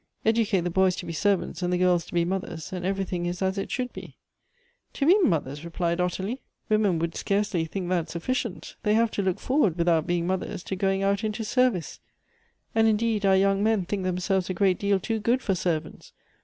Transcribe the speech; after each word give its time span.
Educate 0.25 0.61
the 0.61 0.71
boys 0.71 0.95
to 0.95 1.05
be 1.05 1.13
servants, 1.13 1.61
and 1.61 1.71
the 1.71 1.77
girls 1.77 2.05
to 2.07 2.13
be 2.15 2.25
mothers, 2.25 2.73
and 2.73 2.83
everything 2.83 3.27
is 3.27 3.39
as 3.43 3.59
it 3.59 3.69
should 3.69 3.93
be." 3.93 4.17
"To 4.93 5.05
be 5.05 5.15
mothers?" 5.19 5.63
replied 5.63 6.01
Ottilie. 6.01 6.41
"Women 6.69 6.97
would 6.97 7.11
Elective 7.13 7.27
Affinities. 7.37 7.51
219 7.51 7.65
scarcely 7.65 7.65
think 7.65 7.89
that 7.89 8.09
sufficient. 8.09 8.75
They 8.81 8.95
have 8.95 9.11
to 9.11 9.21
look 9.21 9.39
for 9.39 9.59
ward, 9.59 9.77
without 9.77 10.07
being 10.07 10.25
mothers, 10.25 10.63
to 10.63 10.75
going 10.75 11.03
out 11.03 11.23
into 11.23 11.43
service. 11.43 11.99
And, 12.73 12.87
indeed, 12.87 13.27
our 13.27 13.37
young 13.37 13.61
men 13.63 13.85
think 13.85 14.01
themselves 14.03 14.49
a 14.49 14.55
great 14.55 14.79
deal 14.79 14.99
too 14.99 15.19
good 15.19 15.43
for 15.43 15.53
servants. 15.53 16.13